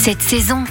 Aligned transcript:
Cette 0.00 0.22
saison, 0.22 0.62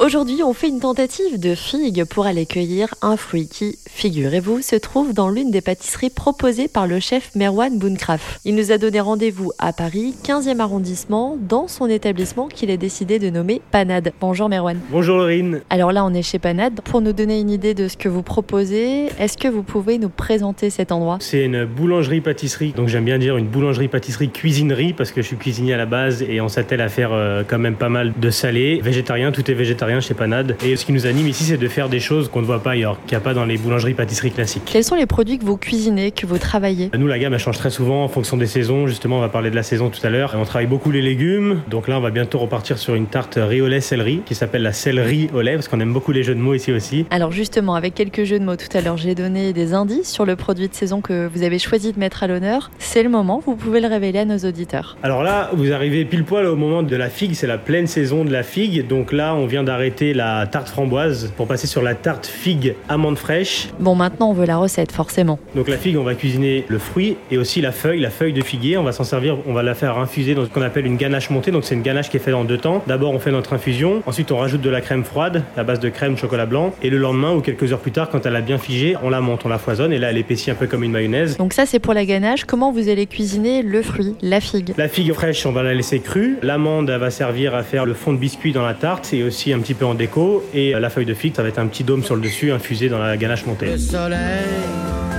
Aujourd'hui, 0.00 0.42
on 0.42 0.52
fait 0.52 0.68
une 0.68 0.80
tentative 0.80 1.38
de 1.38 1.54
figue 1.54 2.04
pour 2.04 2.26
aller 2.26 2.46
cueillir 2.46 2.92
un 3.00 3.16
fruit 3.16 3.46
qui, 3.46 3.78
figurez-vous, 3.88 4.60
se 4.60 4.74
trouve 4.74 5.14
dans 5.14 5.30
l'une 5.30 5.52
des 5.52 5.60
pâtisseries 5.60 6.10
proposées 6.10 6.66
par 6.66 6.88
le 6.88 6.98
chef 6.98 7.30
Merwan 7.36 7.78
Bounkraf. 7.78 8.40
Il 8.44 8.56
nous 8.56 8.72
a 8.72 8.78
donné 8.78 8.98
rendez-vous 8.98 9.52
à 9.60 9.72
Paris, 9.72 10.12
15e 10.24 10.58
arrondissement, 10.58 11.38
dans 11.40 11.68
son 11.68 11.86
établissement 11.86 12.48
qu'il 12.48 12.72
a 12.72 12.76
décidé 12.76 13.20
de 13.20 13.30
nommer 13.30 13.62
Panade. 13.70 14.12
Bonjour 14.20 14.48
Merwan. 14.48 14.80
Bonjour 14.90 15.16
Laurine. 15.16 15.60
Alors 15.70 15.92
là, 15.92 16.04
on 16.04 16.12
est 16.12 16.22
chez 16.22 16.40
Panade. 16.40 16.80
Pour 16.80 17.00
nous 17.00 17.12
donner 17.12 17.38
une 17.38 17.50
idée 17.50 17.74
de 17.74 17.86
ce 17.86 17.96
que 17.96 18.08
vous 18.08 18.24
proposez, 18.24 19.06
est-ce 19.20 19.38
que 19.38 19.46
vous 19.46 19.62
pouvez 19.62 19.98
nous 19.98 20.08
présenter 20.08 20.70
cet 20.70 20.90
endroit? 20.90 21.18
C'est 21.20 21.44
une 21.44 21.66
boulangerie-pâtisserie, 21.66 22.72
donc 22.72 22.88
j'aime 22.88 23.04
bien 23.04 23.18
dire 23.18 23.36
une 23.36 23.46
boulangerie-pâtisserie-cuisinerie 23.46 24.92
parce 24.92 25.12
que 25.12 25.22
je 25.22 25.28
suis 25.28 25.36
cuisinier 25.36 25.74
à 25.74 25.78
la 25.78 25.86
base 25.86 26.20
et 26.22 26.40
on 26.40 26.48
s'attelle 26.48 26.80
à 26.80 26.88
faire 26.88 27.12
euh, 27.12 27.44
quand 27.46 27.60
même 27.60 27.76
pas 27.76 27.88
mal 27.88 28.12
de 28.16 28.30
salé. 28.30 28.80
Végétarien, 28.82 29.30
tout 29.30 29.48
est 29.48 29.54
végétarien 29.54 29.83
chez 30.00 30.14
Panade. 30.14 30.56
Et 30.64 30.76
ce 30.76 30.84
qui 30.84 30.92
nous 30.92 31.06
anime 31.06 31.28
ici, 31.28 31.44
c'est 31.44 31.56
de 31.56 31.68
faire 31.68 31.88
des 31.88 32.00
choses 32.00 32.28
qu'on 32.28 32.40
ne 32.40 32.46
voit 32.46 32.62
pas 32.62 32.72
ailleurs, 32.72 32.98
qu'il 33.06 33.16
n'y 33.16 33.22
a 33.22 33.24
pas 33.24 33.34
dans 33.34 33.44
les 33.44 33.58
boulangeries-pâtisseries 33.58 34.32
classiques. 34.32 34.62
Quels 34.64 34.84
sont 34.84 34.94
les 34.94 35.06
produits 35.06 35.38
que 35.38 35.44
vous 35.44 35.56
cuisinez, 35.56 36.10
que 36.10 36.26
vous 36.26 36.38
travaillez? 36.38 36.90
Nous, 36.96 37.06
la 37.06 37.18
gamme, 37.18 37.34
elle 37.34 37.38
change 37.38 37.58
très 37.58 37.70
souvent 37.70 38.02
en 38.02 38.08
fonction 38.08 38.36
des 38.36 38.46
saisons. 38.46 38.86
Justement, 38.86 39.18
on 39.18 39.20
va 39.20 39.28
parler 39.28 39.50
de 39.50 39.56
la 39.56 39.62
saison 39.62 39.90
tout 39.90 40.04
à 40.04 40.10
l'heure. 40.10 40.34
On 40.36 40.44
travaille 40.44 40.66
beaucoup 40.66 40.90
les 40.90 41.02
légumes. 41.02 41.60
Donc 41.68 41.86
là, 41.88 41.98
on 41.98 42.00
va 42.00 42.10
bientôt 42.10 42.38
repartir 42.38 42.78
sur 42.78 42.94
une 42.94 43.06
tarte 43.06 43.38
riz 43.40 43.60
au 43.60 43.68
lait 43.68 43.80
céleri 43.80 44.22
qui 44.24 44.34
s'appelle 44.34 44.62
la 44.62 44.72
céleri 44.72 45.28
au 45.34 45.42
lait 45.42 45.54
parce 45.54 45.68
qu'on 45.68 45.80
aime 45.80 45.92
beaucoup 45.92 46.12
les 46.12 46.22
jeux 46.22 46.34
de 46.34 46.40
mots 46.40 46.54
ici 46.54 46.72
aussi. 46.72 47.06
Alors 47.10 47.30
justement, 47.30 47.74
avec 47.74 47.94
quelques 47.94 48.24
jeux 48.24 48.38
de 48.38 48.44
mots 48.44 48.56
tout 48.56 48.74
à 48.76 48.80
l'heure, 48.80 48.96
j'ai 48.96 49.14
donné 49.14 49.52
des 49.52 49.74
indices 49.74 50.10
sur 50.10 50.24
le 50.24 50.36
produit 50.36 50.68
de 50.68 50.74
saison 50.74 51.00
que 51.00 51.28
vous 51.32 51.42
avez 51.42 51.58
choisi 51.58 51.92
de 51.92 51.98
mettre 51.98 52.22
à 52.22 52.26
l'honneur. 52.26 52.70
C'est 52.78 53.02
le 53.02 53.08
moment, 53.08 53.42
vous 53.44 53.56
pouvez 53.56 53.80
le 53.80 53.88
révéler 53.88 54.20
à 54.20 54.24
nos 54.24 54.38
auditeurs. 54.38 54.96
Alors 55.02 55.22
là, 55.22 55.50
vous 55.52 55.72
arrivez 55.72 56.04
pile 56.04 56.24
poil 56.24 56.46
au 56.46 56.56
moment 56.56 56.82
de 56.82 56.96
la 56.96 57.10
figue, 57.10 57.34
c'est 57.34 57.46
la 57.46 57.58
pleine 57.58 57.86
saison 57.86 58.24
de 58.24 58.32
la 58.32 58.42
figue. 58.42 58.86
Donc 58.86 59.12
là, 59.12 59.34
on 59.34 59.46
vient 59.46 59.64
d'arrêter 59.74 60.14
la 60.14 60.46
tarte 60.46 60.68
framboise 60.68 61.32
pour 61.36 61.48
passer 61.48 61.66
sur 61.66 61.82
la 61.82 61.96
tarte 61.96 62.26
figue 62.26 62.76
amande 62.88 63.18
fraîche. 63.18 63.70
Bon, 63.80 63.96
maintenant 63.96 64.30
on 64.30 64.32
veut 64.32 64.46
la 64.46 64.56
recette, 64.56 64.92
forcément. 64.92 65.40
Donc 65.56 65.68
la 65.68 65.76
figue, 65.76 65.96
on 65.96 66.04
va 66.04 66.14
cuisiner 66.14 66.64
le 66.68 66.78
fruit 66.78 67.16
et 67.32 67.38
aussi 67.38 67.60
la 67.60 67.72
feuille, 67.72 67.98
la 67.98 68.10
feuille 68.10 68.32
de 68.32 68.42
figuier. 68.42 68.78
On 68.78 68.84
va 68.84 68.92
s'en 68.92 69.02
servir, 69.02 69.36
on 69.48 69.52
va 69.52 69.64
la 69.64 69.74
faire 69.74 69.98
infuser 69.98 70.36
dans 70.36 70.44
ce 70.44 70.50
qu'on 70.50 70.62
appelle 70.62 70.86
une 70.86 70.96
ganache 70.96 71.28
montée. 71.28 71.50
Donc 71.50 71.64
c'est 71.64 71.74
une 71.74 71.82
ganache 71.82 72.08
qui 72.08 72.18
est 72.18 72.20
faite 72.20 72.34
en 72.34 72.44
deux 72.44 72.56
temps. 72.56 72.84
D'abord, 72.86 73.12
on 73.12 73.18
fait 73.18 73.32
notre 73.32 73.52
infusion. 73.52 74.00
Ensuite, 74.06 74.30
on 74.30 74.36
rajoute 74.36 74.60
de 74.60 74.70
la 74.70 74.80
crème 74.80 75.02
froide, 75.02 75.42
la 75.56 75.64
base 75.64 75.80
de 75.80 75.88
crème, 75.88 76.16
chocolat 76.16 76.46
blanc. 76.46 76.72
Et 76.80 76.88
le 76.88 76.98
lendemain 76.98 77.32
ou 77.32 77.40
quelques 77.40 77.72
heures 77.72 77.80
plus 77.80 77.90
tard, 77.90 78.10
quand 78.10 78.24
elle 78.26 78.36
a 78.36 78.42
bien 78.42 78.58
figé, 78.58 78.96
on 79.02 79.10
la 79.10 79.20
monte, 79.20 79.44
on 79.44 79.48
la 79.48 79.58
foisonne 79.58 79.92
et 79.92 79.98
là, 79.98 80.10
elle 80.10 80.18
épaissit 80.18 80.52
un 80.52 80.54
peu 80.54 80.68
comme 80.68 80.84
une 80.84 80.92
mayonnaise. 80.92 81.36
Donc 81.36 81.52
ça, 81.52 81.66
c'est 81.66 81.80
pour 81.80 81.94
la 81.94 82.04
ganache. 82.04 82.44
Comment 82.44 82.70
vous 82.70 82.88
allez 82.88 83.06
cuisiner 83.06 83.62
le 83.62 83.82
fruit, 83.82 84.14
la 84.22 84.40
figue? 84.40 84.72
La 84.76 84.86
figue 84.86 85.12
fraîche, 85.14 85.44
on 85.46 85.52
va 85.52 85.64
la 85.64 85.74
laisser 85.74 85.98
crue. 85.98 86.38
L'amande, 86.42 86.90
elle 86.90 87.00
va 87.00 87.10
servir 87.10 87.56
à 87.56 87.64
faire 87.64 87.86
le 87.86 87.94
fond 87.94 88.12
de 88.12 88.18
biscuit 88.18 88.52
dans 88.52 88.64
la 88.64 88.74
tarte 88.74 89.12
et 89.12 89.24
aussi 89.24 89.52
un 89.52 89.58
petit 89.64 89.74
peu 89.74 89.86
en 89.86 89.94
déco. 89.94 90.44
Et 90.52 90.72
la 90.72 90.90
feuille 90.90 91.06
de 91.06 91.14
figue, 91.14 91.34
ça 91.34 91.42
va 91.42 91.48
être 91.48 91.58
un 91.58 91.66
petit 91.66 91.84
dôme 91.84 92.04
sur 92.04 92.14
le 92.14 92.20
dessus, 92.20 92.52
infusé 92.52 92.88
dans 92.88 92.98
la 92.98 93.16
ganache 93.16 93.46
montée. 93.46 93.66
Le 93.66 93.78
soleil 93.78 94.44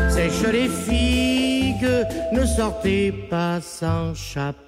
sèche 0.10 0.52
les 0.52 0.70
figues, 0.70 1.90
ne 2.32 2.46
sortez 2.46 3.12
pas 3.12 3.60
sans 3.60 4.14
chapeau. 4.14 4.65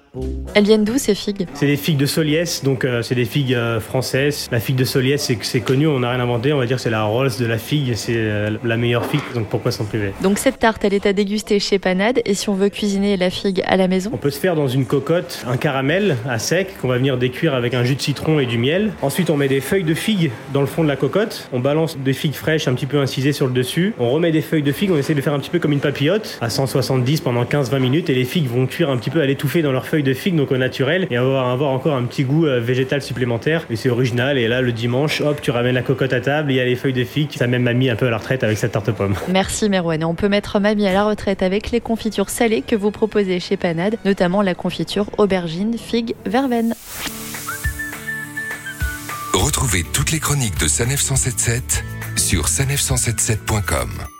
Elles 0.54 0.64
viennent 0.64 0.84
d'où 0.84 0.98
ces 0.98 1.14
figues? 1.14 1.46
C'est 1.54 1.66
des 1.66 1.76
figues 1.76 1.96
de 1.96 2.06
Soliès, 2.06 2.64
donc 2.64 2.84
euh, 2.84 3.02
c'est 3.02 3.14
des 3.14 3.24
figues 3.24 3.54
euh, 3.54 3.80
françaises. 3.80 4.48
La 4.50 4.60
figue 4.60 4.76
de 4.76 4.84
Soliès, 4.84 5.22
c'est 5.22 5.38
c'est 5.42 5.60
connu, 5.60 5.86
on 5.86 6.00
n'a 6.00 6.10
rien 6.10 6.20
inventé, 6.20 6.52
on 6.52 6.58
va 6.58 6.66
dire 6.66 6.76
que 6.76 6.82
c'est 6.82 6.90
la 6.90 7.04
Rolls 7.04 7.30
de 7.38 7.46
la 7.46 7.58
figue, 7.58 7.94
c'est 7.94 8.14
euh, 8.16 8.50
la 8.64 8.76
meilleure 8.76 9.06
figue, 9.06 9.20
donc 9.34 9.46
pourquoi 9.48 9.70
s'en 9.70 9.84
priver? 9.84 10.12
Donc 10.22 10.38
cette 10.38 10.58
tarte, 10.58 10.84
elle 10.84 10.94
est 10.94 11.06
à 11.06 11.12
déguster 11.12 11.60
chez 11.60 11.78
Panade. 11.78 12.20
Et 12.24 12.34
si 12.34 12.48
on 12.48 12.54
veut 12.54 12.68
cuisiner 12.68 13.16
la 13.16 13.30
figue 13.30 13.62
à 13.66 13.76
la 13.76 13.88
maison? 13.88 14.10
On 14.12 14.16
peut 14.16 14.30
se 14.30 14.40
faire 14.40 14.56
dans 14.56 14.68
une 14.68 14.84
cocotte 14.84 15.44
un 15.46 15.56
caramel 15.56 16.16
à 16.28 16.38
sec 16.38 16.76
qu'on 16.80 16.88
va 16.88 16.98
venir 16.98 17.18
décuire 17.18 17.54
avec 17.54 17.74
un 17.74 17.84
jus 17.84 17.94
de 17.94 18.00
citron 18.00 18.40
et 18.40 18.46
du 18.46 18.58
miel. 18.58 18.92
Ensuite, 19.02 19.30
on 19.30 19.36
met 19.36 19.48
des 19.48 19.60
feuilles 19.60 19.84
de 19.84 19.94
figue 19.94 20.30
dans 20.52 20.60
le 20.60 20.66
fond 20.66 20.82
de 20.82 20.88
la 20.88 20.96
cocotte. 20.96 21.48
On 21.52 21.60
balance 21.60 21.98
des 21.98 22.12
figues 22.12 22.34
fraîches 22.34 22.68
un 22.68 22.74
petit 22.74 22.86
peu 22.86 22.98
incisées 22.98 23.32
sur 23.32 23.46
le 23.46 23.52
dessus. 23.52 23.94
On 23.98 24.10
remet 24.10 24.32
des 24.32 24.42
feuilles 24.42 24.62
de 24.62 24.72
figue, 24.72 24.90
on 24.90 24.96
essaie 24.96 25.14
de 25.14 25.20
faire 25.20 25.34
un 25.34 25.38
petit 25.38 25.50
peu 25.50 25.58
comme 25.58 25.72
une 25.72 25.80
papillote 25.80 26.38
à 26.40 26.50
170 26.50 27.20
pendant 27.20 27.44
15-20 27.44 27.78
minutes 27.78 28.10
et 28.10 28.14
les 28.14 28.24
figues 28.24 28.48
vont 28.48 28.66
cuire 28.66 28.90
un 28.90 28.96
petit 28.96 29.10
peu 29.10 29.20
à 29.20 29.26
l'étouffer 29.26 29.62
dans 29.62 29.72
leurs 29.72 29.86
feuilles 29.86 29.97
de 30.02 30.14
figue, 30.14 30.36
donc 30.36 30.50
au 30.52 30.56
naturel, 30.56 31.06
et 31.10 31.18
on 31.18 31.32
va 31.32 31.50
avoir 31.50 31.70
encore 31.70 31.94
un 31.94 32.04
petit 32.04 32.24
goût 32.24 32.46
euh, 32.46 32.60
végétal 32.60 33.02
supplémentaire. 33.02 33.66
Et 33.70 33.76
c'est 33.76 33.90
original. 33.90 34.38
Et 34.38 34.48
là, 34.48 34.60
le 34.60 34.72
dimanche, 34.72 35.20
hop, 35.20 35.40
tu 35.40 35.50
ramènes 35.50 35.74
la 35.74 35.82
cocotte 35.82 36.12
à 36.12 36.20
table, 36.20 36.50
et 36.50 36.54
il 36.54 36.56
y 36.56 36.60
a 36.60 36.64
les 36.64 36.76
feuilles 36.76 36.92
de 36.92 37.04
figue. 37.04 37.30
Ça 37.32 37.46
même 37.46 37.62
m'a 37.62 37.74
mis 37.74 37.90
un 37.90 37.96
peu 37.96 38.06
à 38.06 38.10
la 38.10 38.18
retraite 38.18 38.44
avec 38.44 38.58
cette 38.58 38.72
tarte 38.72 38.90
pomme. 38.92 39.14
Merci 39.28 39.68
Merwan. 39.68 40.04
On 40.04 40.14
peut 40.14 40.28
mettre 40.28 40.60
mamie 40.60 40.86
à 40.86 40.92
la 40.92 41.04
retraite 41.04 41.42
avec 41.42 41.70
les 41.70 41.80
confitures 41.80 42.30
salées 42.30 42.62
que 42.62 42.76
vous 42.76 42.90
proposez 42.90 43.40
chez 43.40 43.56
Panade, 43.56 43.96
notamment 44.04 44.42
la 44.42 44.54
confiture 44.54 45.06
aubergine, 45.18 45.76
figue, 45.78 46.14
verveine. 46.26 46.74
Retrouvez 49.32 49.84
toutes 49.92 50.10
les 50.10 50.20
chroniques 50.20 50.58
de 50.58 50.68
Sanef 50.68 51.00
177 51.00 51.84
sur 52.16 52.46
sanef177.com. 52.46 54.17